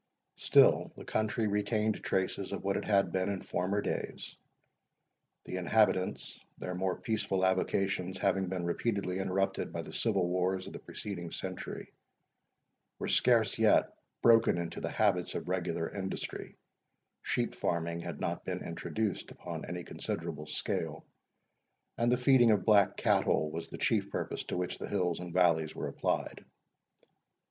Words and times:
Still 0.37 0.91
the 0.97 1.05
country 1.05 1.45
retained 1.45 2.01
traces 2.03 2.51
of 2.53 2.63
what 2.63 2.75
it 2.75 2.85
had 2.85 3.11
been 3.11 3.29
in 3.29 3.43
former 3.43 3.83
days; 3.83 4.35
the 5.45 5.57
inhabitants, 5.57 6.39
their 6.57 6.73
more 6.73 6.95
peaceful 6.99 7.45
avocations 7.45 8.17
having 8.17 8.49
been 8.49 8.65
repeatedly 8.65 9.19
interrupted 9.19 9.71
by 9.71 9.83
the 9.83 9.93
civil 9.93 10.27
wars 10.27 10.65
of 10.65 10.73
the 10.73 10.79
preceding 10.79 11.29
century, 11.29 11.93
were 12.97 13.07
scarce 13.07 13.59
yet 13.59 13.95
broken 14.23 14.57
in 14.57 14.71
to 14.71 14.81
the 14.81 14.89
habits 14.89 15.35
of 15.35 15.47
regular 15.47 15.87
industry, 15.95 16.57
sheep 17.21 17.53
farming 17.53 17.99
had 17.99 18.19
not 18.19 18.43
been 18.43 18.63
introduced 18.65 19.29
upon 19.29 19.65
any 19.65 19.83
considerable 19.83 20.47
scale, 20.47 21.05
and 21.99 22.11
the 22.11 22.17
feeding 22.17 22.49
of 22.49 22.65
black 22.65 22.97
cattle 22.97 23.51
was 23.51 23.67
the 23.69 23.77
chief 23.77 24.09
purpose 24.09 24.43
to 24.45 24.57
which 24.57 24.79
the 24.79 24.89
hills 24.89 25.19
and 25.19 25.31
valleys 25.31 25.75
were 25.75 25.87
applied. 25.87 26.43